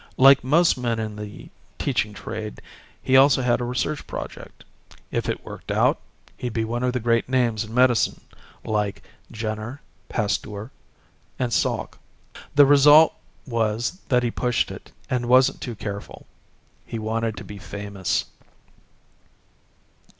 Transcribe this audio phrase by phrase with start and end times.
[0.17, 2.59] Like most men in the teaching trade,
[3.03, 4.63] he also had a research project.
[5.11, 5.99] If it worked out,
[6.37, 8.19] he'd be one of the great names in medicine;
[8.65, 9.79] like Jenner,
[10.09, 10.71] Pasteur,
[11.37, 11.99] and Salk.
[12.55, 13.13] The result
[13.45, 16.25] was that he pushed it and wasn't too careful.
[16.83, 18.25] He wanted to be famous."